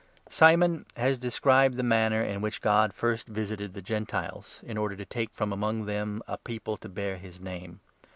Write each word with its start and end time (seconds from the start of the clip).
Simon 0.29 0.87
14 0.95 0.95
has 1.03 1.19
described 1.19 1.77
the 1.77 1.83
manner 1.83 2.23
in 2.23 2.41
which 2.41 2.59
God 2.63 2.91
first 2.91 3.27
visited 3.27 3.75
the 3.75 3.83
Gentiles, 3.83 4.59
in 4.63 4.75
order 4.75 4.95
to 4.95 5.05
take 5.05 5.29
from 5.31 5.53
among 5.53 5.85
them 5.85 6.23
a 6.27 6.39
people 6.39 6.75
to 6.77 6.89
bear 6.89 7.17
his 7.17 7.39
Name. 7.39 7.81